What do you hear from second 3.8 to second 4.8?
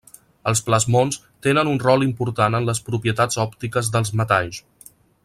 dels metalls.